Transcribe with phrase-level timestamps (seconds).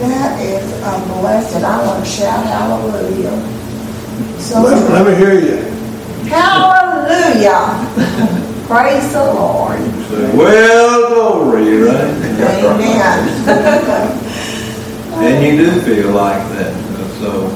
[0.00, 1.64] That is a blessing.
[1.64, 3.30] I want to shout hallelujah.
[4.40, 5.56] So, Let, let me hear you.
[6.28, 7.78] hallelujah.
[8.66, 9.78] Praise the Lord.
[10.36, 12.14] Well, glory, right?
[12.64, 14.18] Amen.
[15.14, 16.74] And you do feel like that,
[17.20, 17.46] so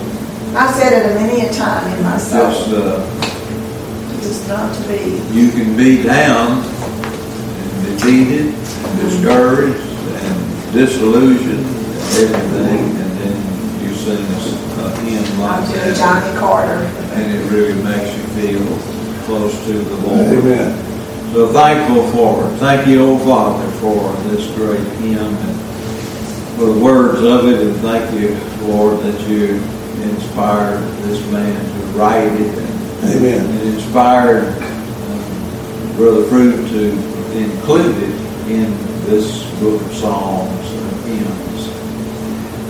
[0.56, 4.88] I said it a many a time in my soul, just, uh, just not to
[4.88, 5.18] be.
[5.34, 11.77] you can be down and defeated and discouraged and disillusioned
[12.18, 16.84] everything, and then you sing a hymn like I'm that, Johnny Carter.
[17.14, 20.26] and it really makes you feel close to the Lord.
[20.26, 20.84] Amen.
[21.32, 22.56] So thankful for it.
[22.58, 27.76] Thank you, old Father, for this great hymn and for the words of it, and
[27.76, 28.34] thank you,
[28.66, 29.60] Lord, that you
[30.02, 33.54] inspired this man to write it and Amen.
[33.56, 38.72] it inspired um, Brother Fruit to include it in
[39.04, 41.47] this book of Psalms and hymns.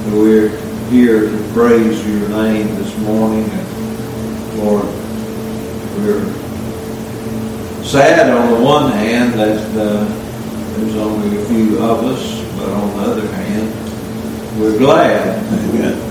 [0.09, 0.49] So we're
[0.89, 4.87] here to praise your name this morning, and Lord,
[5.99, 6.25] we're
[7.85, 10.07] sad on the one hand that uh,
[10.77, 15.45] there's only a few of us, but on the other hand, we're glad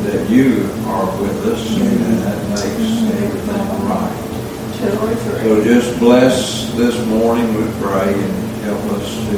[0.03, 5.41] that you are with us, and that makes everything right.
[5.41, 9.37] So just bless this morning, we pray, and help us to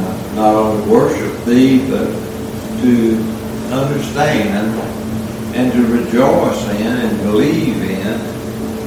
[0.00, 2.27] uh, not only worship Thee, but
[2.82, 3.16] to
[3.72, 4.78] understand
[5.54, 8.20] and to rejoice in and believe in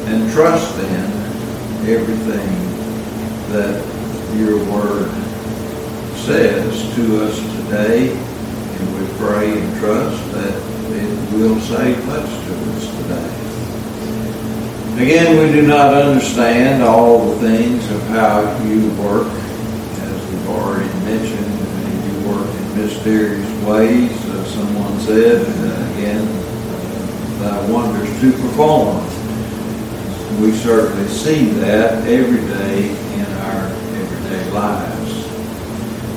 [0.10, 1.22] and trust in
[1.90, 2.72] everything
[3.52, 3.84] that
[4.38, 5.12] Your Word
[6.26, 8.12] says to us today.
[8.12, 10.56] And we pray and trust that
[10.94, 13.42] it will say much to us today.
[15.02, 20.94] Again, we do not understand all the things of how you work, as we've already
[21.06, 21.51] mentioned.
[22.82, 28.98] Mysterious ways, uh, someone said, uh, again, uh, thy wonders to perform.
[30.42, 33.68] We certainly see that every day in our
[34.02, 35.28] everyday lives.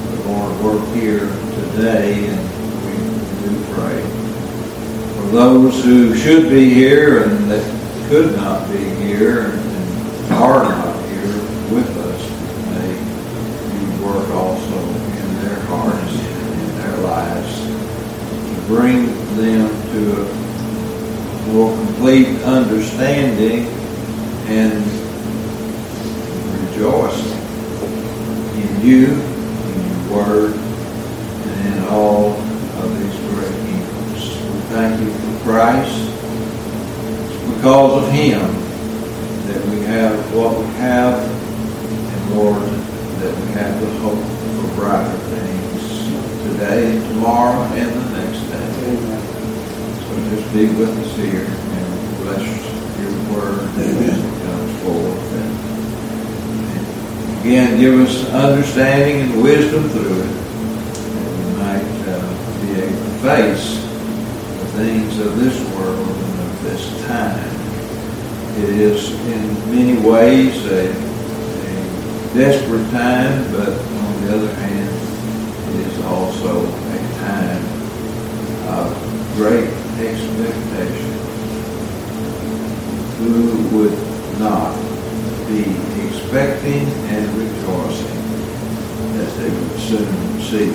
[0.09, 2.43] The Lord work here today, and
[2.87, 2.94] we
[3.44, 4.00] do pray
[5.16, 10.84] for those who should be here and that could not be here and are not
[18.67, 23.67] bring them to a more complete understanding
[24.47, 24.85] and
[26.61, 27.23] rejoice
[28.57, 34.23] in you, in your word, and in all of these great hymns.
[34.53, 35.97] We thank you for Christ.
[37.31, 38.41] It's because of him
[39.47, 44.25] that we have what we have, and Lord, that we have the hope
[44.57, 45.65] for brighter things
[46.51, 48.65] today, tomorrow, and the next day.
[50.01, 52.45] So just be with us here and bless
[53.01, 55.33] your word as it comes forth.
[55.35, 55.53] And,
[56.79, 60.33] and again, give us understanding and wisdom through it,
[61.13, 62.17] that we might uh,
[62.63, 63.67] be able to face
[64.61, 67.53] the things of this world and of this time.
[68.63, 74.89] It is in many ways a, a desperate time, but on the other hand,
[75.75, 77.65] it is also a time
[78.71, 79.74] of great
[80.06, 81.12] expectation.
[83.19, 83.34] Who
[83.76, 83.97] would
[84.38, 84.75] not
[85.48, 85.62] be
[86.06, 88.22] expecting and rejoicing
[89.16, 90.72] that they would soon see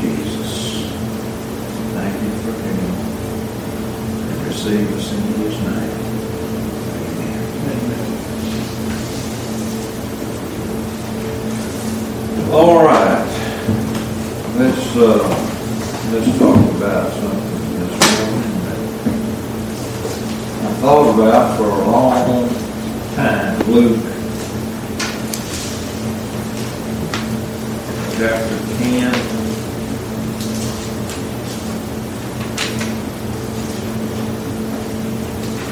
[0.00, 0.52] Jesus?
[1.94, 2.80] Thank you for him
[4.28, 5.98] and receive us in his name.
[7.72, 7.98] Amen.
[12.52, 13.26] All right.
[14.56, 15.22] Let's, uh,
[16.12, 17.47] let's talk about something
[20.80, 22.48] thought about for a long
[23.16, 23.58] time.
[23.68, 24.08] Luke
[28.18, 29.12] chapter 10.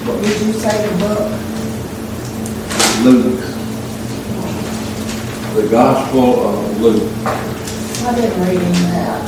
[0.07, 1.27] What did you say the book?
[3.05, 3.41] Luke.
[5.55, 7.13] The Gospel of Luke.
[7.25, 9.23] I didn't read in that.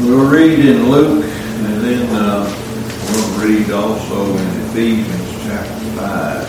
[0.00, 2.59] We'll read in Luke, and then uh,
[3.12, 6.46] we'll read also in Ephesians chapter 5.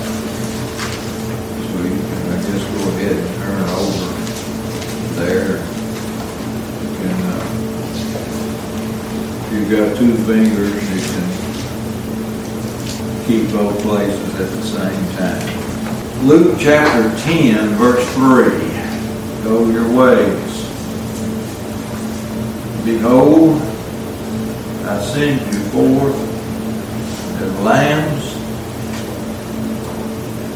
[1.57, 4.07] So you can, I guess, go ahead and turn it over
[5.19, 5.53] there.
[6.81, 7.43] You can, uh,
[9.45, 11.27] if you've got two fingers, you can
[13.25, 16.27] keep both places at the same time.
[16.27, 19.43] Luke chapter 10, verse 3.
[19.43, 20.51] Go your ways.
[22.85, 23.61] Behold,
[24.85, 26.30] I send you forth
[27.51, 28.35] as lambs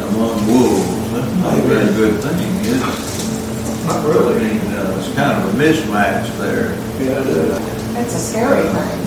[0.02, 1.12] among wolves.
[1.12, 3.86] That's not a very good thing, is it?
[3.88, 4.40] Not I really.
[4.44, 6.74] mean, uh, it's kind of a mismatch there.
[7.00, 7.96] Yeah, it is.
[7.98, 9.02] It's a scary thing.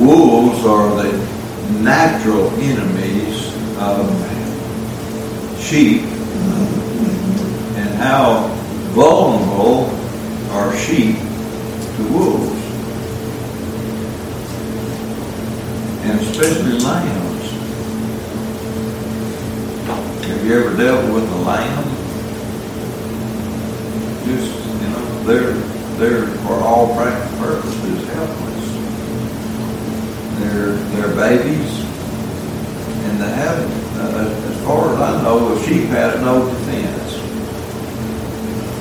[0.06, 1.12] Wolves are the
[1.80, 4.08] natural enemies of
[5.60, 6.02] sheep.
[7.76, 8.48] And how
[8.94, 9.86] vulnerable
[10.50, 12.60] are sheep to wolves.
[16.04, 17.31] And especially lambs.
[20.22, 21.84] Have you ever dealt with a lamb?
[24.24, 25.52] Just, you know, they're,
[25.98, 28.70] they're for all practical purposes helpless.
[30.38, 31.84] They're, they're babies,
[33.04, 33.58] and they have,
[33.98, 37.14] uh, as far as I know, a sheep has no defense.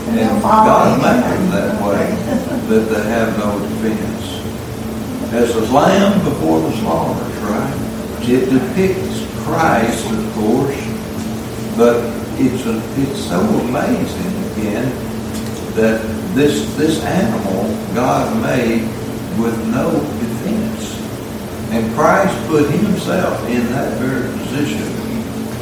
[0.10, 2.06] And And God made them that way,
[2.70, 5.34] that they have no defense.
[5.34, 7.78] As a lamb before the slaughter, right?
[8.30, 10.91] It depicts Christ, of course,
[11.78, 11.98] but
[12.40, 14.90] it's a, it's so amazing again
[15.76, 16.02] that
[16.36, 17.64] this this animal
[17.94, 18.82] God made
[19.40, 21.00] with no defense.
[21.72, 24.84] And Christ put himself in that very position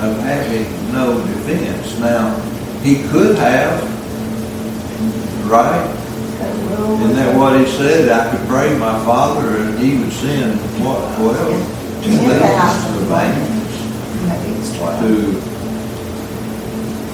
[0.01, 1.99] of having no defense.
[1.99, 2.39] Now,
[2.81, 3.83] he could have,
[5.49, 5.95] right?
[7.01, 8.09] Isn't that what he said?
[8.09, 11.35] I could pray my Father and he would send what, well,
[12.01, 13.59] two legions of angels
[14.99, 15.48] to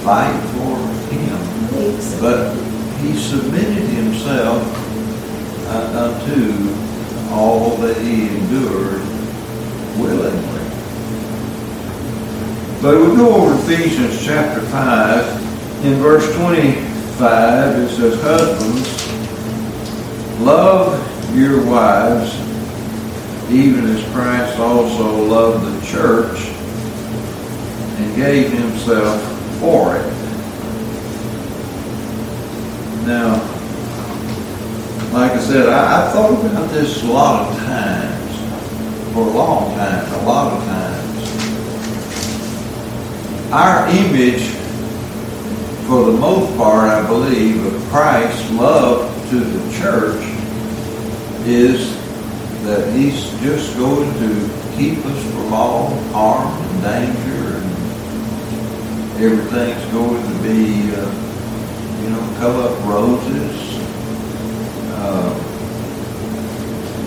[0.06, 0.78] fight for
[1.12, 2.20] him.
[2.20, 2.54] But
[3.00, 4.62] he submitted himself
[5.66, 9.02] uh, unto all that he endured
[9.98, 10.62] willingly.
[12.80, 15.84] But we go over Ephesians chapter 5.
[15.84, 19.10] In verse 25, it says, Husbands,
[20.40, 22.32] love your wives,
[23.50, 26.46] even as Christ also loved the church
[27.98, 30.06] and gave himself for it.
[33.06, 33.34] Now,
[35.12, 39.74] like I said, I, I thought about this a lot of times, for a long
[39.76, 41.06] time, a lot of times.
[43.52, 44.42] Our image,
[45.86, 50.22] for the most part, I believe, of Christ's love to the church
[51.46, 51.94] is
[52.64, 57.45] that he's just going to keep us from all harm and danger
[59.18, 61.10] everything's going to be, uh,
[62.02, 63.76] you know, come up roses.
[64.92, 65.46] Uh,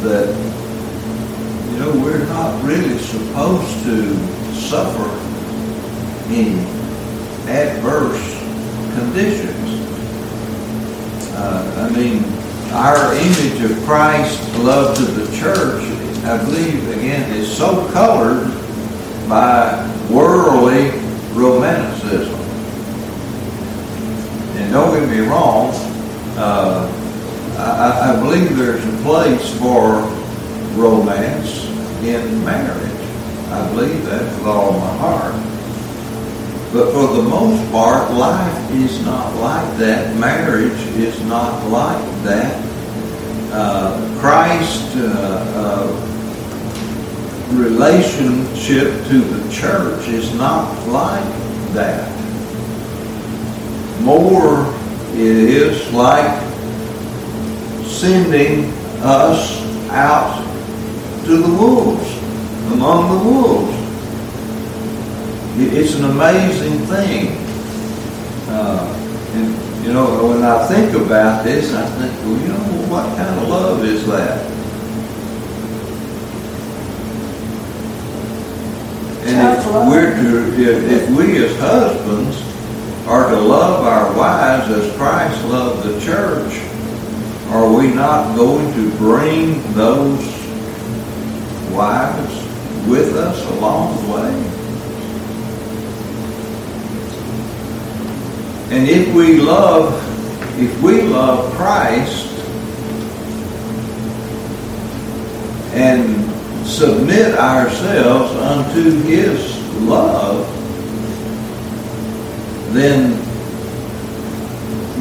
[0.02, 0.30] that,
[1.72, 4.16] you know, we're not really supposed to
[4.56, 5.10] suffer
[6.30, 6.58] any
[7.48, 8.40] adverse
[8.96, 9.86] conditions.
[11.36, 12.24] Uh, I mean,
[12.72, 15.84] our image of Christ's love to the church,
[16.26, 18.48] I believe, again, is so colored
[19.28, 22.40] by worldly romanticism.
[24.58, 25.72] And don't get me wrong,
[26.38, 26.92] uh,
[27.58, 30.02] I, I believe there's a place for
[30.80, 31.66] romance
[32.04, 32.90] in marriage.
[33.50, 35.34] I believe that with all my heart.
[36.72, 40.16] But for the most part, life is not like that.
[40.18, 42.66] Marriage is not like that.
[43.52, 45.08] Uh, Christ uh,
[45.56, 46.09] uh,
[47.52, 51.24] relationship to the church is not like
[51.74, 52.10] that.
[54.02, 54.74] More,
[55.14, 56.42] it is like
[57.86, 60.46] sending us out
[61.26, 62.18] to the wolves,
[62.74, 63.76] among the wolves.
[65.62, 67.36] It's an amazing thing.
[68.48, 68.96] Uh,
[69.34, 73.40] and, you know, when I think about this, I think, well, you know, what kind
[73.40, 74.50] of love is that?
[79.22, 79.59] And Tough if love.
[79.72, 82.42] We're to, if, if we as husbands
[83.08, 86.60] are to love our wives as Christ loved the church,
[87.50, 90.20] are we not going to bring those
[91.72, 92.36] wives
[92.88, 94.60] with us along the way?
[98.72, 99.94] And if we love,
[100.60, 102.28] if we love Christ
[105.74, 110.48] and submit ourselves unto His love,
[112.74, 113.12] then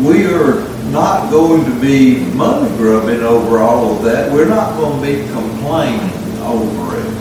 [0.05, 4.33] we are not going to be money grubbing over all of that.
[4.33, 7.15] We're not going to be complaining over it.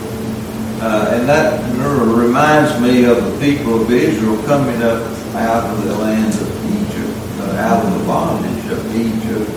[0.80, 1.60] Uh, and that
[2.16, 5.02] reminds me of the people of Israel coming up
[5.34, 9.50] out of the land of Egypt, uh, out of the bondage of Egypt.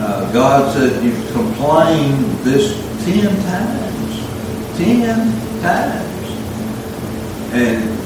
[0.00, 2.72] uh, God said, You've complained this
[3.04, 4.78] ten times.
[4.78, 6.09] Ten times.
[7.52, 7.98] And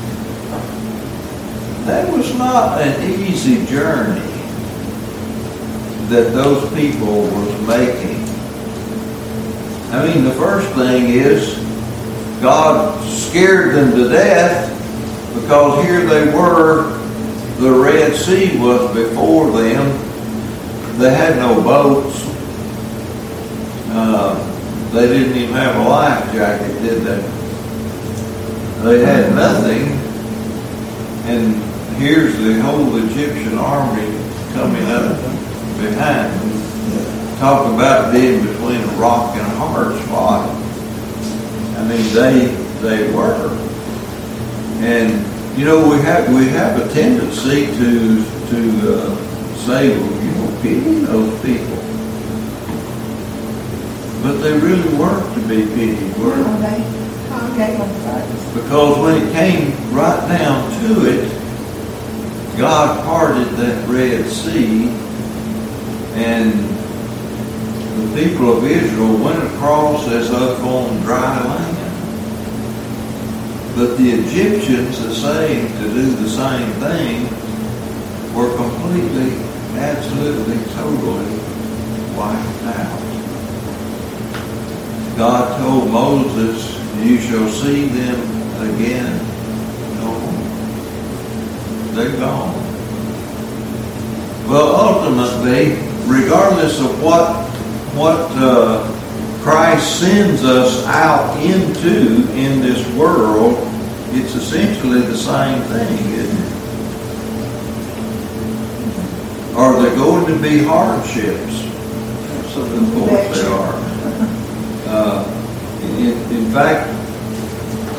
[1.86, 4.20] that was not an easy journey
[6.08, 8.24] that those people was making.
[9.92, 11.58] I mean, the first thing is
[12.40, 14.70] God scared them to death
[15.34, 16.98] because here they were,
[17.58, 20.98] the Red Sea was before them.
[20.98, 22.24] They had no boats.
[23.90, 27.43] Uh, they didn't even have a life jacket, did they?
[28.84, 29.88] They had nothing.
[31.24, 31.56] And
[31.96, 34.12] here's the whole Egyptian army
[34.52, 35.16] coming up
[35.80, 37.38] behind them.
[37.38, 40.50] Talk about being between a rock and a hard spot.
[41.78, 42.48] I mean, they
[42.82, 43.48] they were.
[44.84, 49.16] And you know, we have we have a tendency to to uh,
[49.64, 51.76] say, well, you know, pity those people.
[54.22, 57.03] But they really weren't to be pitied, were they?
[58.54, 61.30] Because when it came right down to it,
[62.58, 64.88] God parted that Red Sea
[66.14, 66.52] and
[68.00, 71.76] the people of Israel went across as up on dry land.
[73.76, 77.25] But the Egyptians, same to do the same thing,
[78.34, 79.37] were completely,
[79.78, 81.38] absolutely, totally
[82.16, 83.00] wiped out.
[85.16, 88.20] God told Moses, You shall see them
[88.62, 89.18] again
[89.98, 90.44] no more.
[91.94, 92.54] They're gone.
[94.48, 97.44] Well, ultimately, regardless of what
[97.94, 98.90] what uh,
[99.42, 103.56] Christ sends us out into in this world,
[104.12, 106.54] it's essentially the same thing, isn't it?
[109.56, 111.62] Are there going to be hardships?
[112.56, 113.74] Of course they are.
[114.86, 115.33] Uh,
[115.98, 116.88] in, fact,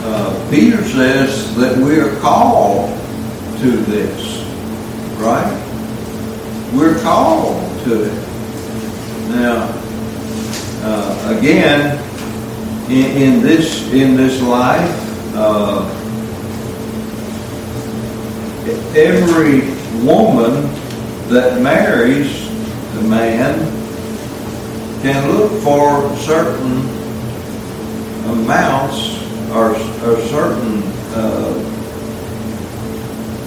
[0.03, 2.89] uh, Peter says that we are called
[3.59, 4.43] to this,
[5.17, 5.61] right?
[6.73, 8.27] We're called to it.
[9.29, 9.69] Now,
[10.83, 12.01] uh, again,
[12.89, 15.83] in, in this in this life, uh,
[18.95, 19.61] every
[20.05, 20.69] woman
[21.29, 22.47] that marries
[22.97, 23.57] a man
[25.01, 27.04] can look for certain
[28.27, 31.75] amounts or, or certain uh,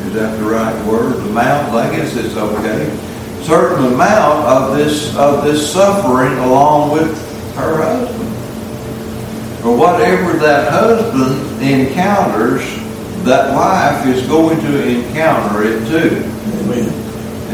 [0.09, 1.17] is that the right word?
[1.17, 1.75] Amount?
[1.75, 3.45] I guess it's okay.
[3.45, 7.13] Certain amount of this of this suffering along with
[7.57, 8.29] her husband,
[9.67, 12.63] or whatever that husband encounters,
[13.25, 16.23] that wife is going to encounter it too.
[16.63, 16.91] Amen.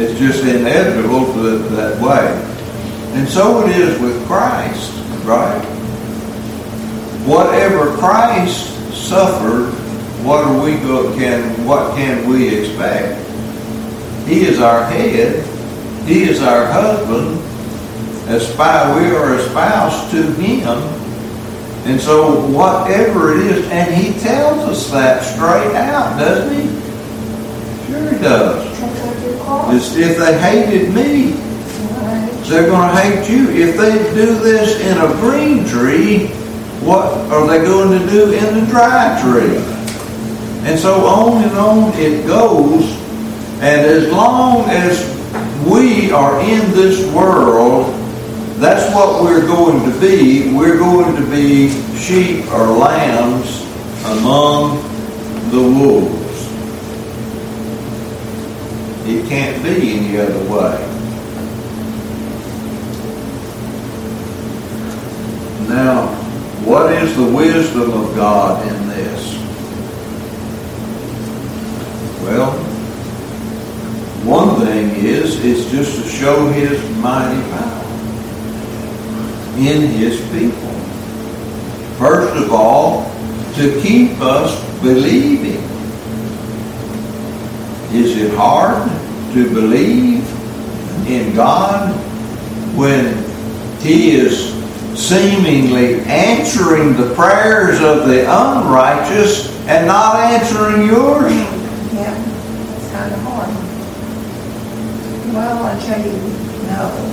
[0.01, 3.19] It's just inevitable that, that way.
[3.19, 4.93] And so it is with Christ,
[5.25, 5.74] right?
[7.27, 9.73] Whatever Christ suffered,
[10.25, 13.21] what are we go, can what can we expect?
[14.27, 15.45] He is our head.
[16.07, 17.41] He is our husband.
[18.29, 20.79] Espouse, we are espoused to him.
[21.87, 26.67] And so whatever it is, and he tells us that straight out, doesn't he?
[27.87, 28.75] Sure he does.
[29.75, 31.33] It's, if they hated me,
[32.49, 33.51] they're going to hate you.
[33.51, 36.31] If they do this in a green tree,
[36.85, 39.57] what are they going to do in the dry tree?
[40.69, 42.93] And so on and on it goes.
[43.61, 45.15] And as long as
[45.67, 47.87] we are in this world,
[48.61, 50.55] that's what we're going to be.
[50.55, 53.63] We're going to be sheep or lambs
[54.05, 54.83] among
[55.51, 56.25] the wolves.
[59.07, 60.91] It can't be any other way.
[65.69, 66.24] Now,
[66.65, 69.35] what is the wisdom of God in this?
[72.23, 72.53] Well,
[74.25, 77.85] one thing is, it's just to show His mighty power
[79.59, 80.73] in His people.
[81.99, 83.05] First of all,
[83.55, 85.63] to keep us believing.
[87.93, 88.91] Is it hard
[89.35, 90.27] to believe
[91.07, 91.95] in God
[92.75, 93.15] when
[93.81, 94.54] He is
[94.97, 101.33] seemingly answering the prayers of the unrighteous and not answering yours?
[101.93, 102.15] Yeah,
[102.77, 103.49] it's kind of hard.
[105.35, 106.13] Well, I tell you,
[106.69, 107.11] no.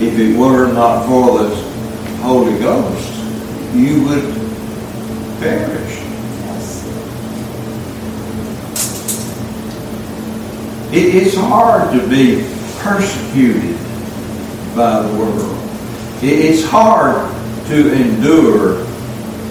[0.00, 1.54] If it were not for the
[2.22, 3.12] Holy Ghost,
[3.74, 4.34] you would
[5.40, 5.96] perish.
[6.44, 6.86] Yes.
[10.92, 12.44] It's hard to be
[12.78, 13.76] persecuted
[14.74, 15.69] by the world.
[16.22, 17.34] It's hard
[17.68, 18.84] to endure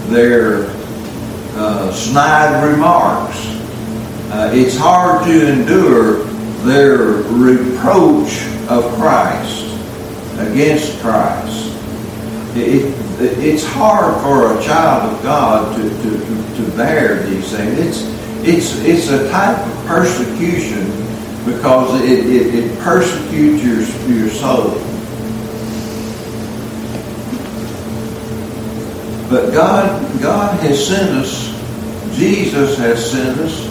[0.06, 0.66] their
[1.56, 3.36] uh, snide remarks.
[4.30, 6.22] Uh, it's hard to endure
[6.62, 6.98] their
[7.32, 9.64] reproach of Christ
[10.38, 11.76] against Christ.
[12.54, 17.78] It, it, it's hard for a child of God to, to, to bear these things.
[17.80, 18.02] It's,
[18.46, 20.86] it's, it's a type of persecution
[21.44, 24.89] because it, it, it persecutes your, your soul.
[29.30, 31.50] But God, God has sent us,
[32.16, 33.64] Jesus has sent us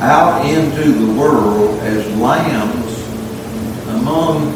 [0.00, 2.98] out into the world as lambs
[3.90, 4.50] among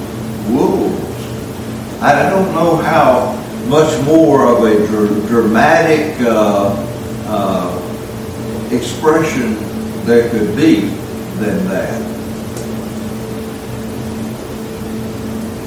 [0.52, 2.02] wolves.
[2.02, 6.74] I don't know how much more of a dr- dramatic uh,
[7.28, 9.54] uh, expression
[10.06, 10.80] there could be
[11.38, 12.02] than that.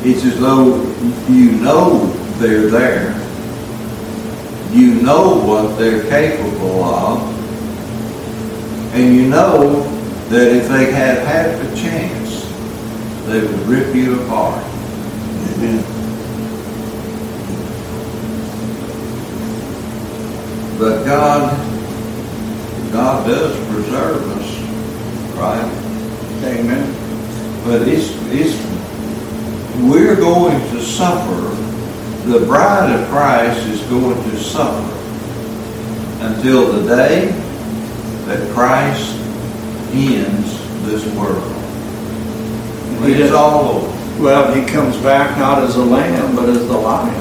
[0.05, 0.83] It's as though
[1.29, 2.07] you know
[2.39, 3.24] they're there
[4.75, 7.21] you know what they're capable of,
[8.93, 9.83] and you know
[10.27, 12.43] that if they had had the chance,
[13.25, 14.61] they would rip you apart.
[15.53, 15.81] Amen.
[20.77, 21.57] But God,
[22.91, 25.71] God does preserve us, right?
[26.43, 27.63] Amen.
[27.63, 28.61] But it's, it's,
[29.79, 31.64] we're going to suffer
[32.25, 34.91] the bride of Christ is going to suffer
[36.25, 37.27] until the day
[38.25, 39.15] that Christ
[39.93, 41.51] ends this world.
[43.07, 44.23] It is all over.
[44.23, 47.13] Well, he comes back not as a lamb, but as the lion.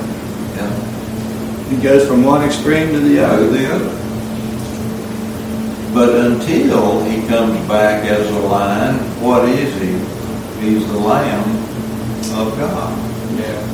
[0.57, 1.69] Yeah.
[1.69, 3.49] He goes from one extreme to the To other.
[3.49, 4.01] the other.
[5.93, 9.93] But until he comes back as a lion, what is he?
[10.65, 11.45] He's the Lamb
[12.39, 13.39] of God.
[13.39, 13.74] Yeah.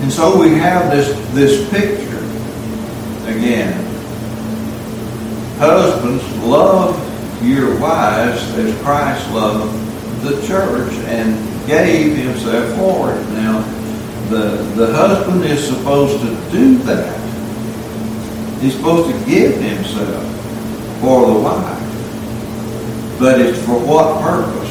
[0.00, 2.18] And so we have this, this picture
[3.28, 3.84] again.
[5.58, 6.96] Husbands, love
[7.42, 9.74] your wives as Christ loved
[10.22, 13.28] the church and gave himself for it.
[13.30, 13.60] Now,
[14.28, 17.18] the, the husband is supposed to do that.
[18.60, 20.24] He's supposed to give himself
[21.00, 23.18] for the wife.
[23.18, 24.67] But it's for what purpose?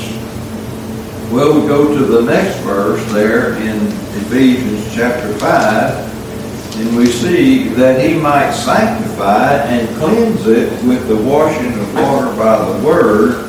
[1.32, 3.86] Well, we go to the next verse there in
[4.22, 11.18] Ephesians chapter 5, and we see that he might sanctify and cleanse it with the
[11.18, 13.44] washing of water by the word,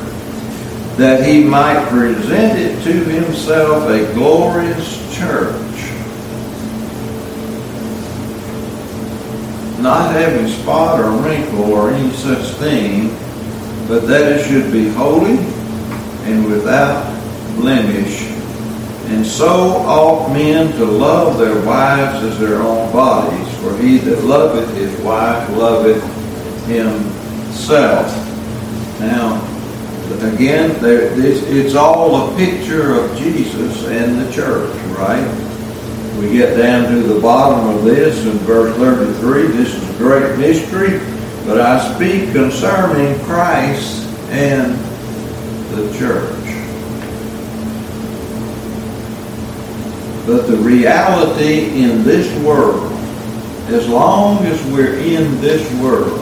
[0.97, 5.55] that he might present it to himself a glorious church,
[9.79, 13.07] not having spot or wrinkle or any such thing,
[13.87, 15.37] but that it should be holy
[16.25, 17.08] and without
[17.59, 18.21] blemish.
[19.09, 24.23] And so ought men to love their wives as their own bodies, for he that
[24.23, 26.03] loveth his wife loveth
[26.67, 28.07] himself.
[28.99, 29.41] Now,
[30.21, 35.25] again, there, this, it's all a picture of Jesus and the church, right?
[36.19, 39.47] We get down to the bottom of this in verse 33.
[39.47, 40.99] This is a great mystery,
[41.45, 44.77] but I speak concerning Christ and
[45.71, 46.48] the church.
[50.29, 52.91] But the reality in this world,
[53.69, 56.19] as long as we're in this world,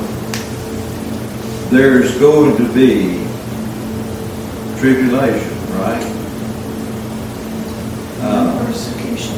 [1.69, 3.25] there's going to be
[4.79, 6.01] tribulation, right?
[8.21, 9.35] Uh, Persecution.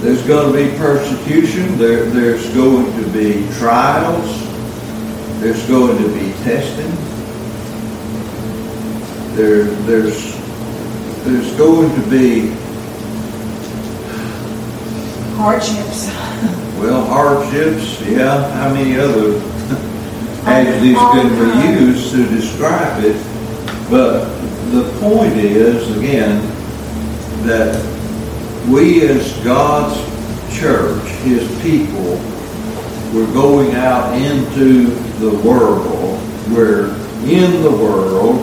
[0.00, 1.76] there's going to be persecution.
[1.76, 4.40] There, there's going to be trials.
[5.42, 6.90] There's going to be testing.
[9.36, 10.34] There, there's,
[11.24, 12.56] there's going to be
[15.38, 16.08] Hardships.
[16.80, 19.38] Well, hardships, yeah, how many other
[20.44, 23.16] adjectives can we use to describe it?
[23.88, 24.24] But
[24.72, 26.40] the point is, again,
[27.46, 27.72] that
[28.68, 29.96] we as God's
[30.58, 32.16] church, His people,
[33.14, 34.86] we're going out into
[35.20, 36.20] the world.
[36.50, 36.88] We're
[37.26, 38.40] in the world,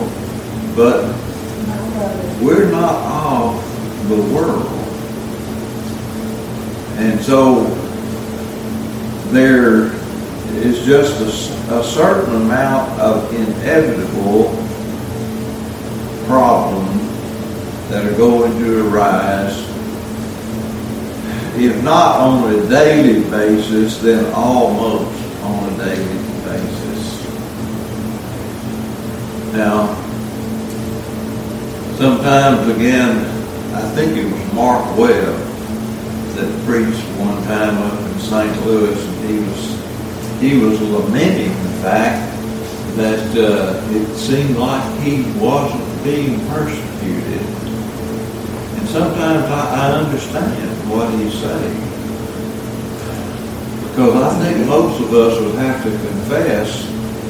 [0.78, 1.04] but
[2.42, 4.75] we're not of the world.
[6.98, 7.66] And so
[9.32, 9.92] there
[10.58, 11.20] is just
[11.70, 14.46] a, a certain amount of inevitable
[16.28, 17.02] problems
[17.90, 19.60] that are going to arise,
[21.58, 27.24] if not on a daily basis, then almost on a daily basis.
[29.54, 30.06] Now,
[31.98, 33.20] Sometimes again,
[33.74, 35.45] I think it was Mark Webb
[36.36, 38.66] that preached one time up in St.
[38.66, 39.86] Louis, and he was
[40.40, 42.36] he was lamenting the fact
[42.98, 47.42] that uh, it seemed like he wasn't being persecuted.
[48.78, 51.82] And sometimes I, I understand what he's saying.
[53.90, 56.86] Because I think most of us would have to confess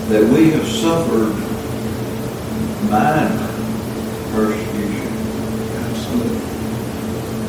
[0.10, 1.34] that we have suffered
[2.90, 3.38] minor
[4.34, 5.05] persecution.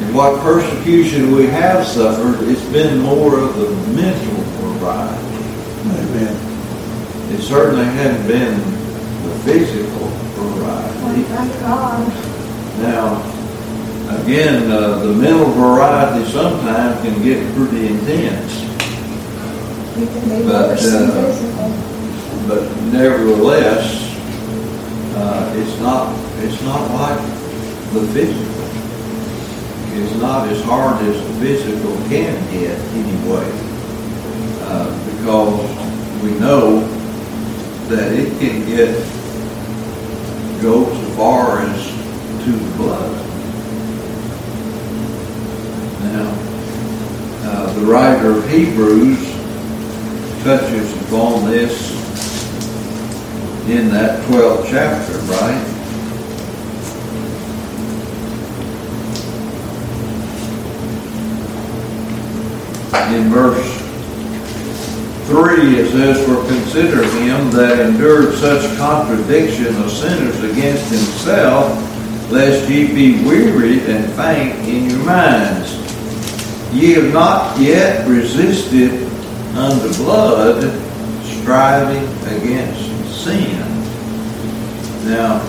[0.07, 4.41] And what persecution we have suffered, it's been more of the mental
[4.79, 5.27] variety.
[5.83, 7.33] Amen.
[7.35, 10.07] It certainly hadn't been the physical
[10.39, 11.23] variety.
[11.23, 12.07] Thank God.
[12.83, 13.19] Now,
[14.23, 18.63] again, uh, the mental variety sometimes can get pretty intense,
[19.99, 24.15] You can be But, uh, but nevertheless,
[25.17, 26.15] uh, it's not
[26.45, 27.21] it's not like
[27.93, 28.76] the physical.
[29.99, 33.49] It's not as hard as the physical can get anyway,
[34.61, 36.81] uh, because we know
[37.89, 38.95] that it can get
[40.61, 41.87] go as far as
[42.45, 43.11] to the blood.
[46.03, 46.31] Now,
[47.49, 49.19] uh, the writer of Hebrews
[50.45, 51.91] touches upon this
[53.67, 55.76] in that 12th chapter, right?
[63.15, 63.65] In verse
[65.29, 71.71] 3, it says, For consider him that endured such contradiction of sinners against himself,
[72.33, 75.75] lest ye be wearied and faint in your minds.
[76.75, 79.05] Ye have not yet resisted
[79.55, 80.63] unto blood,
[81.25, 82.05] striving
[82.37, 83.61] against sin.
[85.07, 85.41] Now,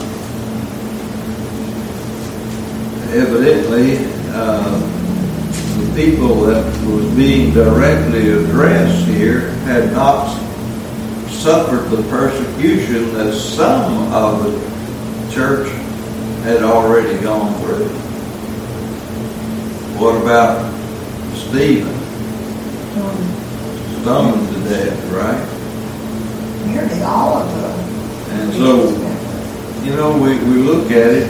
[3.13, 3.97] evidently,
[4.29, 4.96] uh,
[5.97, 10.31] people that was being directly addressed here had not
[11.27, 15.67] suffered the persecution that some of the church
[16.43, 17.87] had already gone through.
[19.99, 20.71] What about
[21.33, 21.91] Stephen?
[22.93, 24.01] Hmm.
[24.03, 26.67] Stoned to death, right?
[26.67, 27.79] Nearly all of them.
[28.39, 31.27] And so, you know, we, we look at it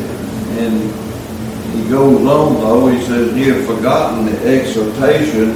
[0.60, 1.07] and
[1.78, 5.54] he goes on though, he says, Ye have forgotten the exhortation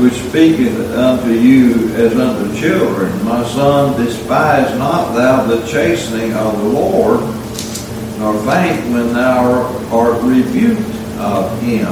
[0.00, 3.24] which speaketh unto you as unto children.
[3.24, 7.20] My son, despise not thou the chastening of the Lord,
[8.18, 9.62] nor faint when thou
[9.92, 10.80] art rebuked
[11.18, 11.88] of him.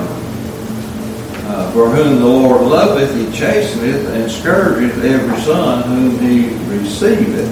[1.50, 7.48] Uh, for whom the Lord loveth, he chasteneth and scourgeth every son whom he receiveth.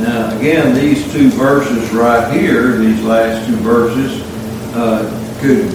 [0.00, 4.27] Now, again, these two verses right here, these last two verses,
[4.74, 5.02] uh,
[5.40, 5.66] could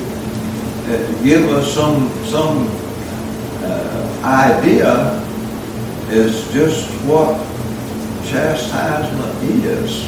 [0.90, 2.68] uh, give us some some
[3.64, 5.20] uh, idea
[6.10, 7.38] as just what
[8.28, 10.04] chastisement is.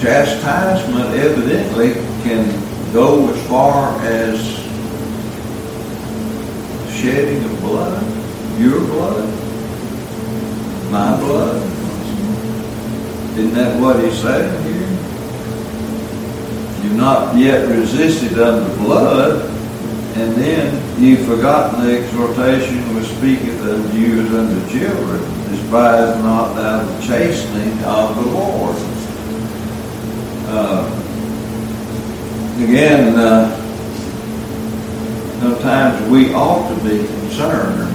[0.00, 4.38] Chastisement evidently can go as far as
[6.94, 8.02] shedding of blood,
[8.58, 9.28] your blood,
[10.90, 11.83] my blood.
[13.36, 14.88] Isn't that what he said here?
[16.84, 19.50] You've not yet resisted unto blood,
[20.16, 25.20] and then you've forgotten the exhortation which speaketh unto you as unto children.
[25.50, 28.76] Despise not thou the chastening of the Lord.
[30.46, 30.86] Uh,
[32.62, 33.50] again, uh,
[35.40, 37.90] sometimes we ought to be concerned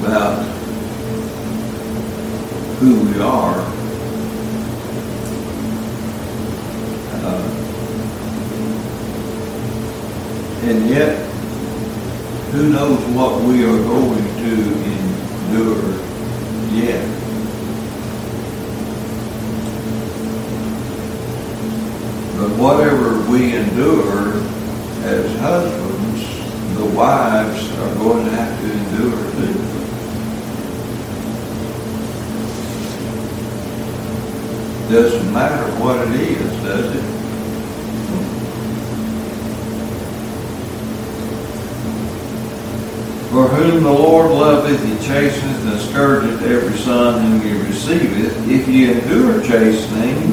[0.00, 0.57] about
[2.78, 3.58] who we are.
[7.24, 7.48] Uh,
[10.62, 11.18] and yet,
[12.52, 14.52] who knows what we are going to
[14.94, 15.92] endure
[16.72, 17.04] yet?
[22.38, 24.34] But whatever we endure
[25.02, 29.67] as husbands, the wives are going to have to endure too.
[34.90, 37.02] Doesn't matter what it is, does it?
[43.30, 48.48] For whom the Lord loveth, he chasteneth and scourgeth every son whom he receiveth.
[48.48, 50.32] If ye endure chastening,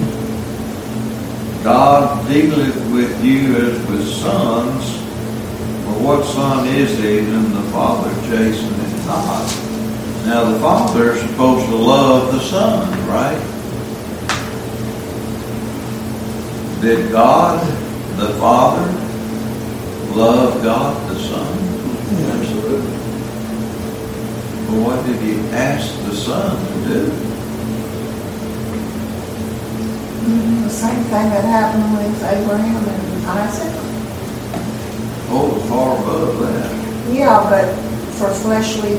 [1.62, 4.96] God dealeth with you as with sons.
[5.84, 9.66] For what son is he whom the Father chasteneth not?
[10.26, 13.55] Now, the Father is supposed to love the Son, right?
[16.86, 17.66] Did God,
[18.16, 18.86] the Father,
[20.14, 21.58] love God, the Son?
[22.30, 22.92] Absolutely.
[24.68, 27.06] But what did he ask the Son to do?
[30.30, 30.62] Mm-hmm.
[30.62, 33.74] The same thing that happened with Abraham and Isaac.
[35.34, 36.70] Oh, far above that.
[37.12, 37.66] Yeah, but
[38.14, 38.94] for fleshly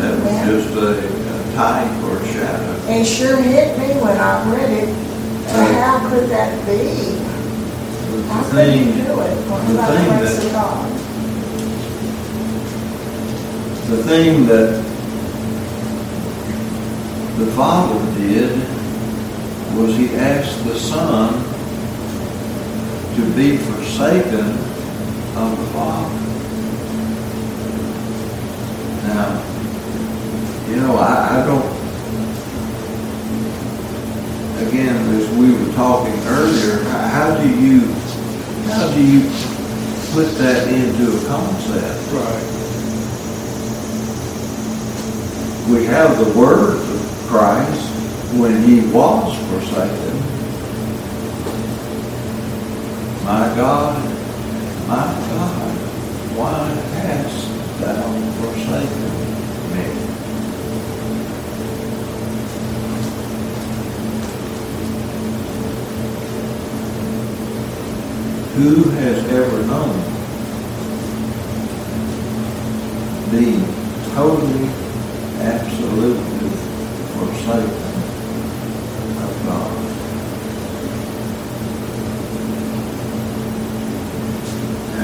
[0.00, 0.48] That was men.
[0.48, 2.92] just a a type or a shadow.
[2.92, 5.11] It sure hit me when I read it.
[5.54, 6.78] Uh, How could that be?
[8.28, 9.34] How The could he thing, do it?
[9.36, 10.88] The thing grace that- of God?
[13.90, 14.82] the thing that
[17.38, 18.52] the Father did
[19.76, 21.34] was he asked the Son
[23.16, 24.46] to be forsaken
[25.36, 26.18] of the Father.
[29.08, 29.42] Now,
[30.70, 31.66] you know, I, I don't,
[34.66, 35.11] again, as we were
[35.74, 37.80] talking earlier, how do you,
[38.70, 39.22] how do you
[40.12, 42.12] put that into a concept?
[42.12, 42.52] Right.
[45.68, 47.88] we have the words of Christ
[48.34, 50.16] when he was forsaken.
[53.24, 53.96] My God,
[54.88, 55.76] my God,
[56.36, 58.02] why hast thou
[58.42, 59.31] forsaken me?
[68.54, 70.12] Who has ever known
[73.32, 73.56] the
[74.14, 74.68] totally
[75.40, 76.50] absolutely
[77.16, 77.92] forsaken
[79.22, 79.72] of God.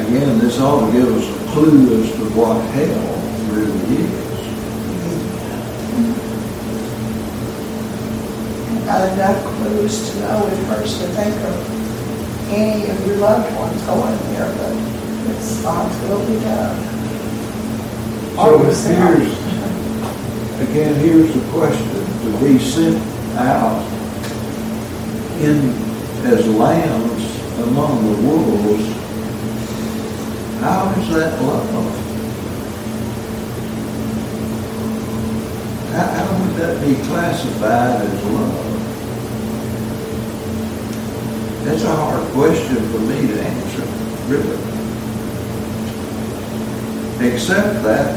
[0.06, 3.08] Again, this ought to give us a clue as to what hell
[3.50, 4.28] really is.
[8.84, 11.77] Got enough clues to know at first to think of
[12.50, 14.72] any of your loved ones going there, but
[15.30, 16.98] it's God's will be done.
[18.37, 19.32] So here's,
[20.61, 22.96] again, here's the question, to be sent
[23.37, 23.82] out
[25.40, 25.70] in,
[26.24, 28.87] as lambs among the wolves,
[30.61, 31.68] how is that love?
[35.92, 38.77] How, how would that be classified as love?
[41.64, 43.84] That's a hard question for me to answer,
[44.26, 44.58] really.
[47.20, 48.14] Except that,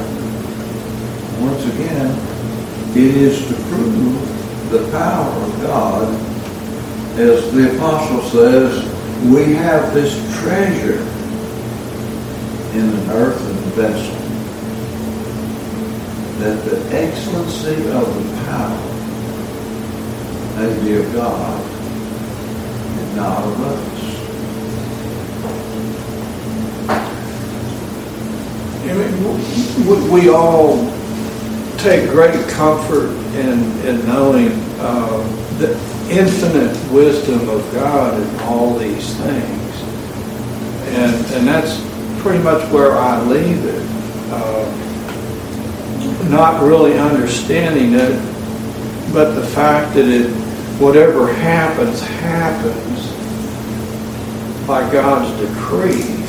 [1.41, 2.11] once again,
[2.95, 6.13] it is to prove the power of God.
[7.19, 8.85] As the apostle says,
[9.25, 11.01] we have this treasure
[12.73, 14.15] in an earthen vessel,
[16.39, 18.81] that the excellency of the power
[20.57, 21.70] may be of God
[23.19, 24.11] us.
[28.83, 30.91] I mean, we all
[31.77, 35.17] take great comfort in, in knowing uh,
[35.57, 35.71] the
[36.09, 39.81] infinite wisdom of God in all these things.
[40.93, 41.79] And, and that's
[42.21, 43.87] pretty much where I leave it.
[44.29, 44.77] Uh,
[46.29, 50.29] not really understanding it, but the fact that it,
[50.79, 53.07] whatever happens, happens
[54.67, 56.21] by God's decree.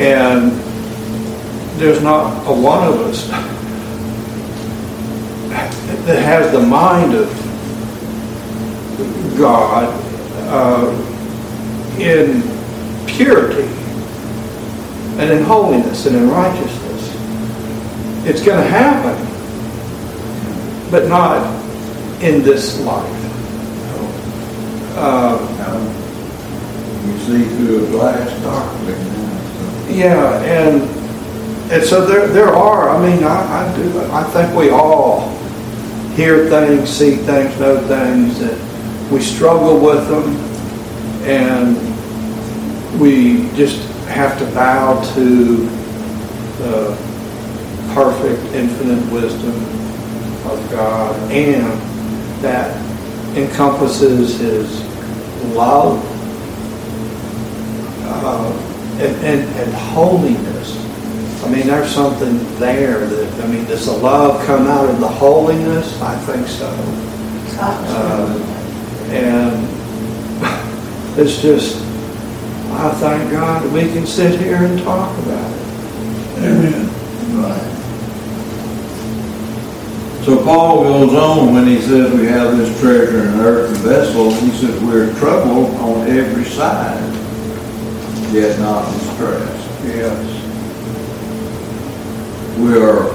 [0.00, 0.52] And
[1.80, 3.26] there's not a one of us
[6.06, 7.28] that has the mind of
[9.38, 9.88] God
[10.48, 10.90] uh,
[11.98, 12.42] in
[13.06, 13.68] purity
[15.18, 17.14] and in holiness and in righteousness.
[18.26, 19.16] It's going to happen,
[20.90, 21.42] but not
[22.22, 23.17] in this life.
[25.00, 25.38] Uh,
[27.06, 28.94] You see through a glass darkly.
[29.96, 30.82] Yeah, and
[31.70, 32.90] and so there there are.
[32.90, 34.00] I mean, I, I do.
[34.12, 35.30] I think we all
[36.16, 38.58] hear things, see things, know things that
[39.12, 40.34] we struggle with them,
[41.24, 41.76] and
[43.00, 45.56] we just have to bow to
[46.58, 46.96] the
[47.94, 49.54] perfect, infinite wisdom
[50.50, 51.80] of God, and
[52.42, 52.76] that
[53.36, 54.87] encompasses His
[55.54, 56.02] love
[58.04, 58.52] uh,
[59.00, 60.76] and, and, and holiness.
[61.44, 65.08] I mean, there's something there that, I mean, does the love come out of the
[65.08, 66.00] holiness?
[66.02, 66.68] I think so.
[67.60, 68.38] Uh,
[69.10, 69.66] and
[71.18, 71.76] it's just,
[72.72, 75.68] I thank God that we can sit here and talk about it.
[76.38, 76.88] Amen.
[77.42, 77.77] Right.
[80.28, 84.30] So Paul goes on when he says we have this treasure in an earthen vessel,
[84.30, 87.00] he says we're troubled on every side,
[88.30, 89.70] yet not distressed.
[89.86, 90.22] Yes.
[92.58, 93.08] We are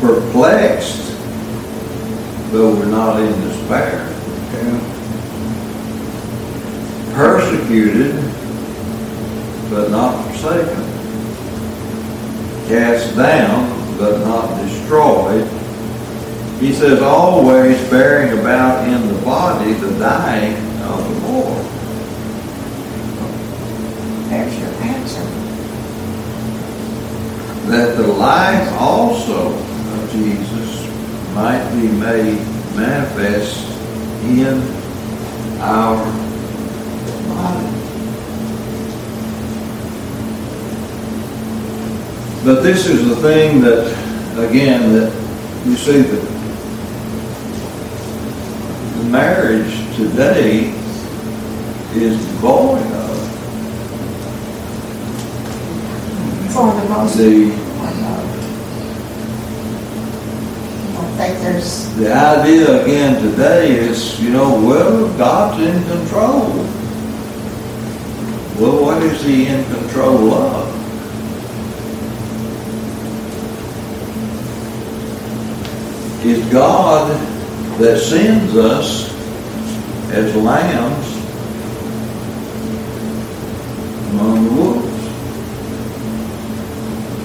[0.00, 1.12] perplexed,
[2.52, 4.08] though we're not in despair.
[4.54, 4.80] Yeah.
[7.12, 8.14] Persecuted,
[9.68, 10.84] but not forsaken.
[12.66, 15.64] Cast down, but not destroyed.
[16.60, 21.66] He says, always bearing about in the body the dying of the Lord.
[24.30, 25.36] There's your answer.
[27.66, 30.86] that the life also of Jesus
[31.34, 32.38] might be made
[32.76, 33.66] manifest
[34.22, 34.62] in
[35.60, 35.96] our
[37.28, 37.66] body.
[42.44, 43.88] But this is the thing that,
[44.38, 45.12] again, that
[45.66, 46.35] you see that
[49.16, 50.68] marriage today
[51.94, 53.16] is devoid of
[56.52, 57.48] For the most the
[57.78, 58.14] part, no.
[60.84, 66.50] I don't think there's, The idea again today is, you know, well, God's in control.
[68.58, 70.76] Well, what is he in control of?
[76.26, 77.35] Is God
[77.78, 79.12] that sends us
[80.10, 81.16] as lambs
[84.12, 84.86] among the wolves.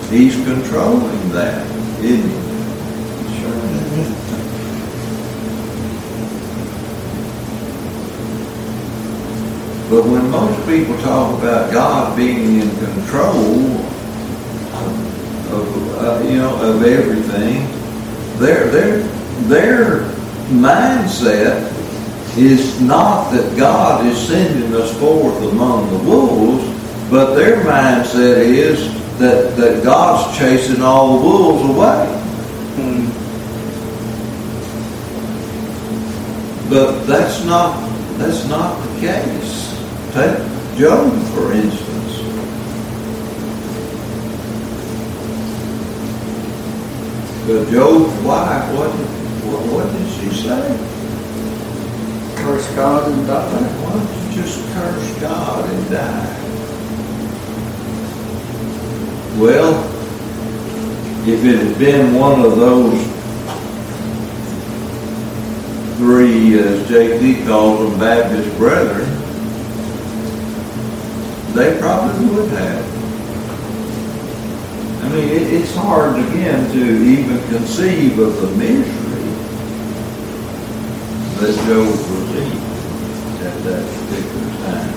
[0.10, 1.66] He's controlling that,
[2.02, 2.42] isn't he?
[9.90, 13.78] But when most people talk about God being in control
[15.52, 17.68] of, uh, you know, of everything,
[18.40, 19.00] their, their,
[19.48, 20.11] their
[20.52, 21.68] mindset
[22.38, 26.64] is not that God is sending us forth among the wolves,
[27.10, 28.80] but their mindset is
[29.20, 32.22] that, that God's chasing all the wolves away.
[36.70, 37.76] But that's not,
[38.18, 39.72] that's not the case.
[40.14, 40.38] Take
[40.78, 42.18] Job, for instance.
[47.46, 50.78] But Job's wife, what, did- what, did she say?
[52.44, 53.64] Curse God and die.
[53.82, 56.38] Why don't you just curse God and die?
[59.40, 59.84] Well,
[61.28, 63.00] if it had been one of those
[65.98, 67.46] three, as J.D.
[67.46, 69.08] calls them, Baptist brethren,
[71.54, 72.92] they probably would have.
[75.04, 79.01] I mean, it, it's hard again to even conceive of the misery
[81.42, 82.52] that Job was in
[83.42, 84.94] at that particular time.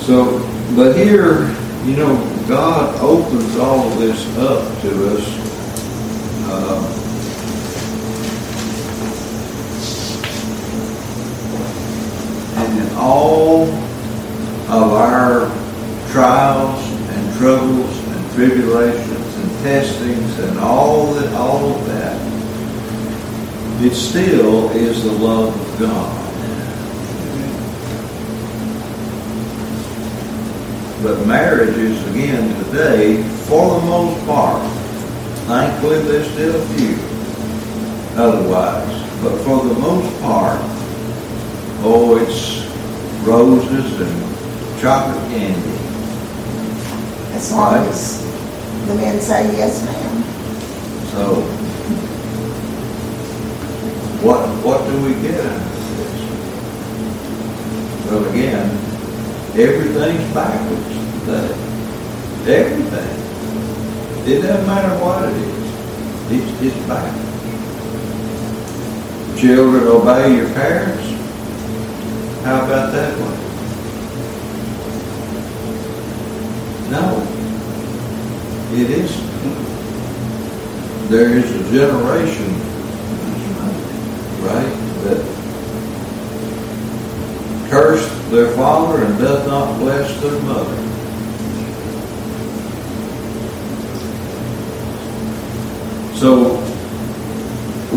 [0.00, 0.40] So,
[0.74, 2.16] but here, you know,
[2.48, 5.26] God opens all of this up to us.
[6.48, 6.80] Uh,
[12.56, 13.64] and in all
[14.68, 15.50] of our
[16.10, 22.35] trials and troubles and tribulations and testings and all that, all of that,
[23.80, 26.22] it still is the love of God.
[31.02, 34.62] But marriages, again, today, for the most part,
[35.46, 36.96] thankfully there's still a few
[38.20, 40.58] otherwise, but for the most part,
[41.84, 42.64] oh, it's
[43.26, 45.72] roses and chocolate candy.
[47.34, 47.88] as long Right.
[47.88, 48.24] as
[48.88, 50.24] the men say yes, ma'am.
[51.12, 51.42] So,
[54.26, 55.62] what, what do we get out of
[55.96, 56.18] this?
[58.10, 58.68] Well, again,
[59.54, 61.54] everything's backwards today.
[62.52, 63.12] Everything.
[64.26, 65.66] It doesn't matter what it is.
[66.32, 67.26] It's, it's backwards.
[69.40, 71.06] Children obey your parents.
[72.44, 73.36] How about that one?
[76.90, 77.22] No.
[78.72, 79.26] It isn't.
[79.42, 81.08] Hmm.
[81.08, 82.50] There is a generation,
[84.42, 84.74] right,
[85.04, 85.20] that
[87.70, 88.06] curse
[88.36, 90.76] their father and does not bless their mother.
[96.18, 96.56] So,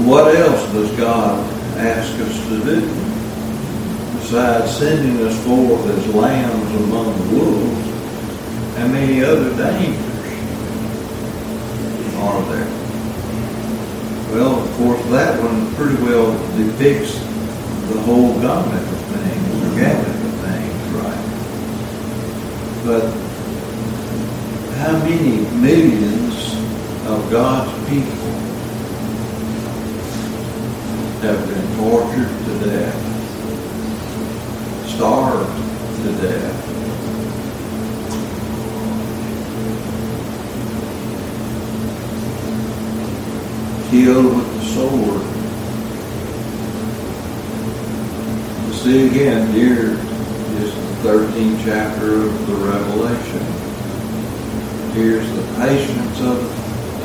[0.07, 1.45] what else does God
[1.77, 2.81] ask us to do?
[4.19, 7.87] Besides sending us forth as lambs among the wolves,
[8.77, 10.05] and many other dangers.
[12.15, 12.67] are there?
[14.31, 17.19] Well, of course, that one pretty well depicts
[17.91, 20.18] the whole gamut of things, or
[22.89, 23.05] But
[24.79, 26.55] how many millions
[27.05, 28.31] of God's people
[31.21, 32.99] have been tortured to death,
[34.87, 35.55] starved
[36.01, 36.57] to death,
[43.91, 45.23] killed with the sword.
[48.73, 50.08] See again, the
[50.99, 53.39] 13th chapter of the Revelation.
[54.91, 56.43] Here's the patience of,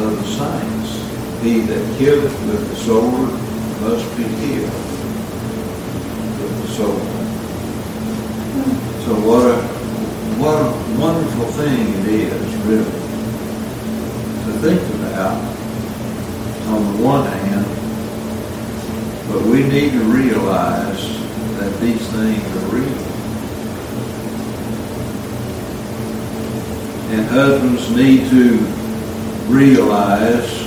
[0.03, 1.42] of the saints.
[1.45, 3.30] He that killeth with the sword
[3.82, 4.72] must be killed
[6.40, 7.03] with the sword.
[9.05, 9.62] So what a
[10.42, 12.84] what a wonderful thing it is, really,
[14.45, 15.38] to think about
[16.66, 17.66] on the one hand,
[19.30, 21.07] but we need to realize
[21.61, 23.14] that these things are real.
[27.11, 28.57] And husbands need to
[29.46, 30.64] realize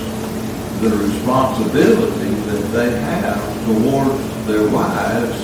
[0.82, 5.44] the responsibility that they have toward their wives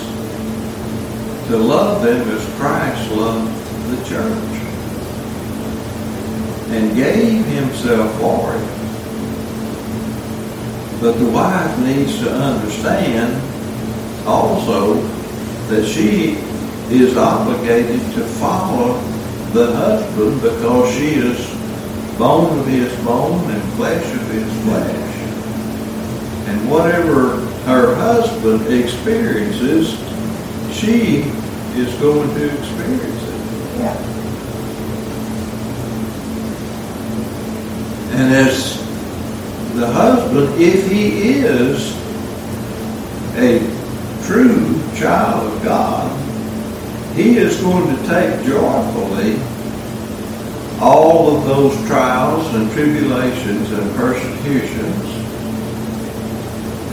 [1.48, 3.52] to love them as Christ loved
[3.90, 4.64] the church
[6.72, 8.84] and gave himself for it.
[11.02, 13.34] But the wife needs to understand
[14.28, 14.96] also
[15.68, 16.38] that she
[16.90, 19.02] is obligated to follow
[19.54, 25.14] the husband because she is bone of his bone and flesh of his flesh.
[26.48, 29.92] And whatever her husband experiences,
[30.76, 31.20] she
[31.80, 33.80] is going to experience it.
[33.80, 34.14] Yeah.
[38.16, 38.78] And as
[39.76, 41.96] the husband, if he is
[43.36, 43.60] a
[44.26, 46.13] true child of God,
[47.16, 49.40] he is going to take joyfully
[50.82, 55.06] all of those trials and tribulations and persecutions.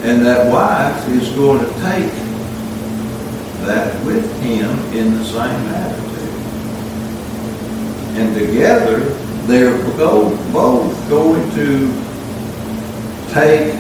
[0.04, 2.12] And that wife is going to take
[3.66, 6.10] that with him in the same attitude.
[8.16, 9.00] And together,
[9.46, 11.92] they're both going to
[13.32, 13.74] take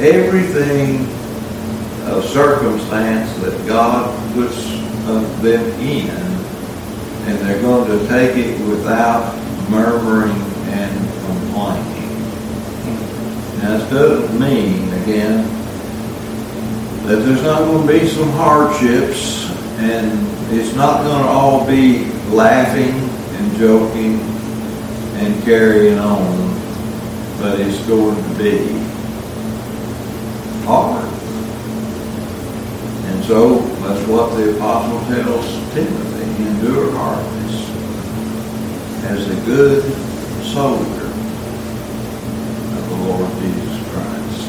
[0.00, 1.06] everything
[2.06, 4.64] of circumstance that God puts
[5.06, 5.24] them
[5.80, 9.34] in, and they're going to take it without
[9.68, 10.40] murmuring
[10.70, 10.92] and
[11.26, 12.18] complaining.
[13.58, 15.46] Now, this doesn't mean, again,
[17.06, 22.04] that there's not going to be some hardships, and it's not going to all be
[22.30, 24.20] laughing and joking
[25.18, 26.46] and carrying on
[27.38, 28.66] but it's going to be
[30.64, 30.95] hard.
[33.26, 37.68] So that's what the apostle tells Timothy, endure hardness
[39.02, 39.82] as a good
[40.44, 41.06] soldier
[42.76, 44.46] of the Lord Jesus Christ.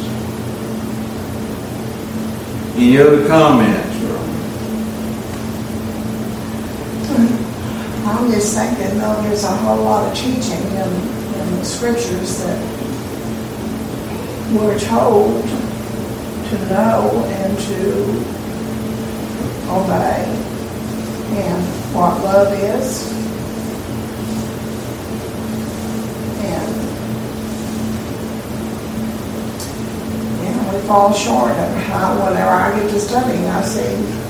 [2.75, 3.97] Any other comments?
[7.07, 8.07] Hmm.
[8.07, 10.91] I'm just thinking, though, there's a whole lot of teaching in,
[11.33, 12.61] in the scriptures that
[14.53, 18.36] we're told to know and to
[19.69, 20.23] obey
[21.37, 21.63] and
[21.93, 23.11] what love is.
[26.43, 26.73] And,
[30.43, 34.27] you we fall short of how, whenever I get to studying, I see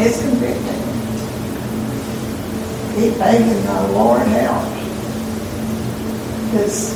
[0.00, 0.82] it's convicting.
[2.94, 4.64] Keep begging the Lord help.
[6.50, 6.94] Because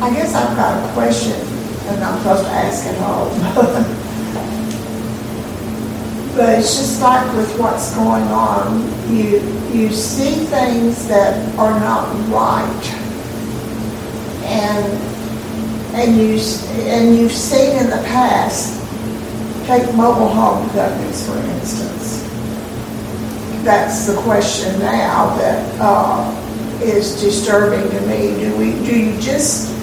[0.00, 1.53] I guess I've got a question,
[1.86, 3.28] I'm not supposed to ask it all.
[6.34, 8.82] but it's just like with what's going on,
[9.12, 12.84] you you see things that are not right,
[14.44, 14.86] and
[15.94, 16.40] and you
[16.90, 18.80] and you've seen in the past.
[19.66, 22.22] Take mobile home companies, for instance.
[23.62, 28.38] That's the question now that uh, is disturbing to me.
[28.40, 28.72] Do we?
[28.86, 29.73] Do you just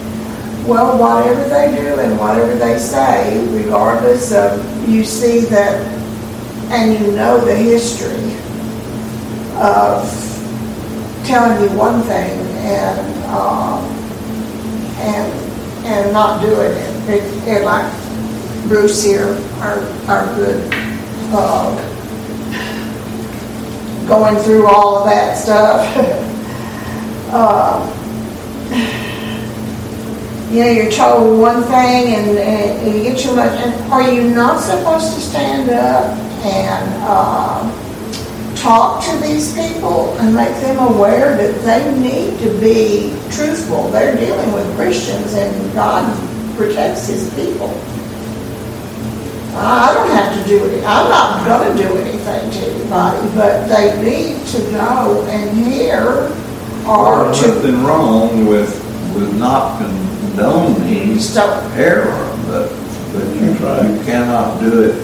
[0.68, 5.82] well, whatever they do and whatever they say, regardless of, you see that,
[6.72, 8.16] and you know the history
[9.56, 10.06] of
[11.26, 13.84] telling you one thing and, um,
[14.98, 17.10] and, and not doing it.
[17.10, 17.24] it.
[17.48, 17.92] And like
[18.68, 20.70] Bruce here, our, our good,
[21.34, 21.88] uh,
[24.08, 25.86] going through all of that stuff.
[27.34, 27.98] uh,
[30.52, 34.32] you know, you're told one thing and, and you get your much, and are you
[34.32, 41.38] not supposed to stand up and uh, talk to these people and make them aware
[41.38, 43.88] that they need to be truthful?
[43.92, 46.04] They're dealing with Christians and God
[46.58, 47.70] protects his people.
[49.56, 50.84] I don't have to do it.
[50.84, 56.30] I'm not going to do anything to anybody, but they need to go and hear
[56.86, 58.76] or There's to nothing wrong with,
[59.16, 59.80] with not
[60.36, 61.64] condoning start.
[61.78, 62.70] error, but,
[63.14, 64.96] but you, you cannot do it,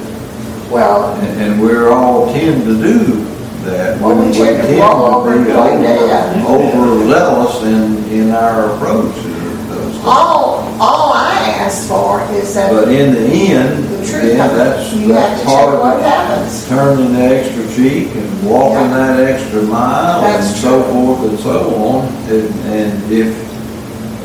[0.71, 3.23] Well, and, and we're all tend to do
[3.65, 3.99] that.
[4.01, 6.45] Well, we tend to roll over and be play dead.
[6.45, 9.28] Overzealous in, in our approach to
[9.67, 10.05] those things.
[10.05, 14.36] all all I ask for is that But in the end, the truth.
[14.36, 16.67] yeah, that's, you have that's to check what part of happens.
[16.69, 19.15] turning the extra cheek and walking Yeah.
[19.17, 22.05] that extra mile and That's so forth and so on.
[22.30, 23.46] And, and if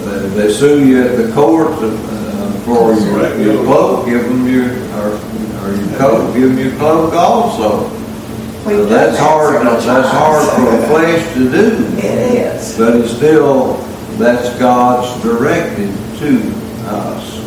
[0.06, 4.70] uh, they sue you at the court uh, for your, your cloak, give them your,
[4.98, 5.12] or,
[5.62, 7.88] or your coat, give them your cloak also.
[8.66, 10.86] We've That's hard, several that's hard for the times.
[10.86, 11.98] flesh to do.
[11.98, 12.78] It is.
[12.78, 13.74] But it's still,
[14.18, 15.90] that's God's directive
[16.20, 16.38] to
[16.86, 17.38] us.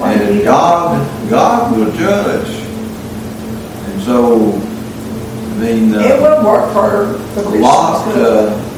[0.00, 2.48] And God, God will judge.
[2.48, 8.14] And so, I mean, It uh, will work for the Lot Christians.
[8.14, 8.48] good.
[8.52, 8.73] uh,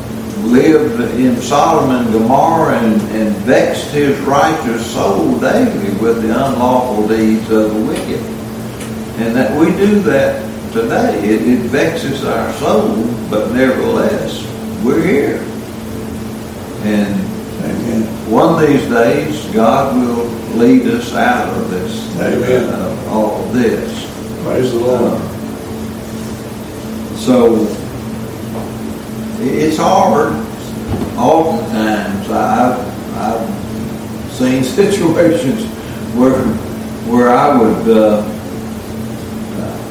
[0.47, 7.07] lived in Sodom and Gomorrah and, and vexed his righteous soul daily with the unlawful
[7.09, 8.21] deeds of the wicked.
[9.21, 10.43] And that we do that
[10.73, 11.19] today.
[11.25, 14.43] It, it vexes our soul, but nevertheless,
[14.85, 15.39] we're here.
[16.85, 17.15] And
[17.65, 18.31] Amen.
[18.31, 20.25] one of these days, God will
[20.59, 22.65] lead us out of this, Amen.
[22.73, 24.05] uh, all of this.
[24.45, 25.21] Praise the Lord.
[27.19, 27.86] So, i-
[29.49, 30.33] it's hard,
[31.17, 32.79] oftentimes, I've,
[33.17, 35.65] I've seen situations
[36.15, 36.39] where,
[37.11, 38.33] where I would, uh,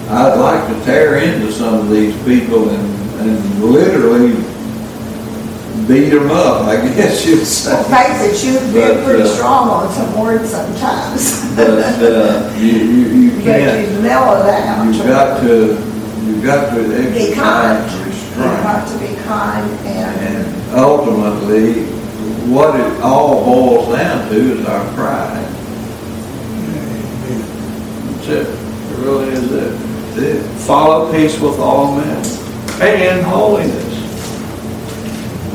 [0.09, 4.33] I'd like to tear into some of these people and, and literally
[5.87, 7.71] beat them up, I guess you'd say.
[7.73, 11.55] Well, face it, you But, feel pretty uh, strong on some words sometimes.
[11.55, 11.69] But,
[12.01, 14.85] uh, you, you, you can't, you mellow that out.
[14.93, 15.67] you've got to,
[16.25, 16.83] you've got to
[17.13, 17.81] Be kind.
[17.83, 18.63] exercise restraint.
[18.63, 21.85] have to be kind and, And ultimately,
[22.51, 25.51] what it all boils down to is our pride.
[28.25, 28.47] That's it.
[28.47, 29.71] It really is it.
[29.71, 30.43] That's it.
[30.65, 32.23] Follow peace with all men
[32.81, 33.83] and holiness.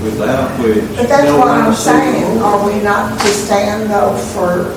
[0.03, 3.27] Without which, but that's No what I'm to see the saying, are we not to
[3.29, 4.73] stand though for,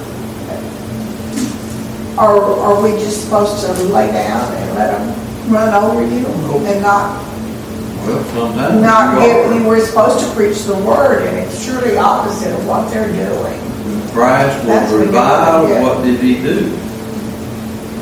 [2.20, 6.28] or are we just supposed to lay down and let them run over you
[6.68, 7.24] and not
[8.06, 9.68] Not you give, you are.
[9.68, 13.60] were supposed to preach the word, and it's surely opposite of what they're doing.
[14.12, 16.70] Christ That's was what you reviled, do, what did he do?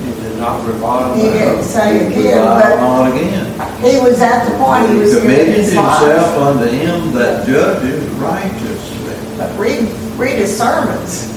[0.04, 3.45] He did not revile He didn't say He again, reviled but not again.
[3.80, 6.38] he was at the point he was giving Committed his himself life.
[6.38, 9.16] unto him that judges righteously.
[9.38, 9.88] But read,
[10.20, 11.28] read his sermons,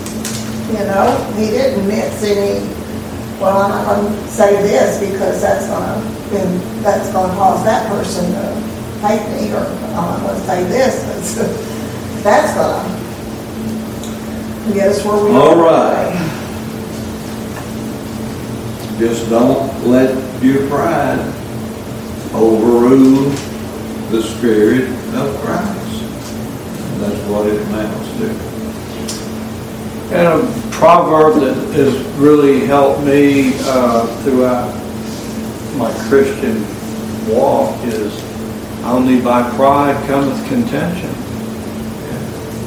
[0.68, 2.66] you know, he didn't miss any,
[3.40, 8.32] well, I'm not gonna say this because that's gonna, then that's gonna cause that person
[8.32, 8.54] to
[9.06, 11.48] hate me, or I'm not gonna say this, but
[12.22, 12.88] that's gonna
[14.74, 15.40] get us where we are.
[15.40, 16.30] All right.
[18.98, 21.18] Just don't let your pride
[22.32, 23.30] overrule
[24.10, 26.02] the Spirit of Christ.
[27.00, 28.53] That's what it amounts to.
[30.14, 34.72] And a proverb that has really helped me uh, throughout
[35.76, 36.64] my Christian
[37.28, 38.12] walk is,
[38.84, 41.10] only by pride cometh contention.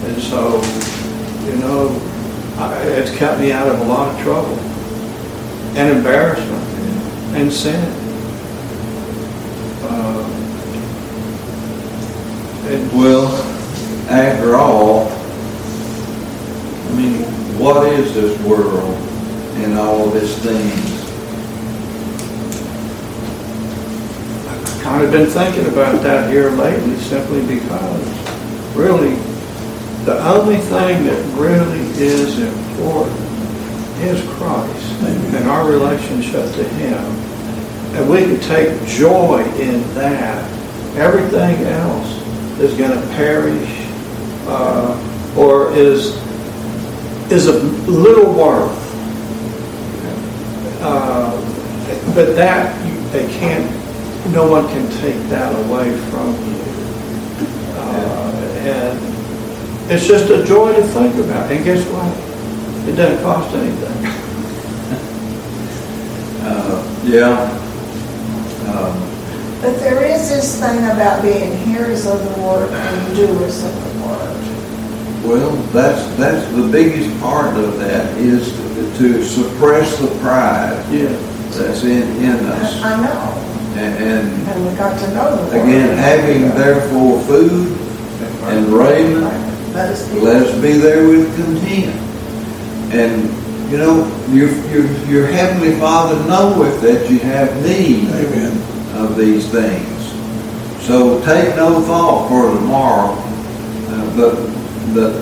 [0.10, 0.62] And so,
[1.46, 2.02] you know,
[2.58, 4.58] I- it's kept me out of a lot of trouble
[5.78, 6.64] and embarrassment
[7.36, 7.82] and sin.
[9.84, 10.24] Uh,
[12.94, 13.28] Well,
[14.10, 15.10] after all,
[16.88, 18.96] I mean, what is this world
[19.58, 21.02] and all of these things?
[24.48, 29.16] I've kind of been thinking about that here lately simply because really
[30.06, 33.18] the only thing that really is important
[34.02, 37.04] is Christ and our relationship to Him.
[37.96, 40.44] And we can take joy in that.
[40.96, 42.22] Everything else
[42.60, 43.88] is going to perish
[44.48, 46.16] uh, or is
[47.32, 48.76] is of little worth.
[50.82, 51.32] Uh,
[52.14, 53.66] but that you- they can't
[54.34, 56.60] no one can take that away from you.
[57.78, 58.34] Uh,
[58.68, 59.00] And
[59.90, 61.50] it's just a joy to think about.
[61.50, 62.12] And guess what?
[62.90, 64.12] It doesn't cost anything.
[66.48, 67.50] Uh, yeah.
[68.72, 68.96] Um,
[69.62, 73.90] But there is this thing about being hearers of the word and doers of the
[73.90, 73.97] word.
[75.28, 78.52] Well, that's, that's the biggest part of that is
[78.98, 81.08] to suppress the pride Yeah.
[81.52, 82.82] that's in, in us.
[82.82, 83.44] I know,
[83.78, 85.66] And, and and we got to know the word.
[85.68, 87.78] again, having therefore food
[88.48, 89.26] and raiment,
[89.76, 90.20] Let us be.
[90.22, 91.94] let us be there with content.
[92.94, 93.24] And,
[93.70, 98.08] you know, your, your, your heavenly Father knoweth that you have need
[98.96, 99.86] of these things.
[100.88, 103.12] So take no thought for tomorrow,
[103.90, 104.57] uh, but,
[104.94, 105.22] but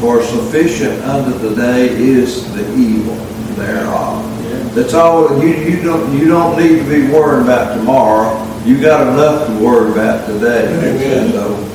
[0.00, 3.16] for sufficient unto the day is the evil
[3.56, 4.30] thereof.
[4.74, 8.42] That's all, you, you don't, you don't need to be worrying about tomorrow.
[8.64, 10.66] You got enough to worry about today.
[10.66, 11.32] Amen.
[11.32, 11.73] So,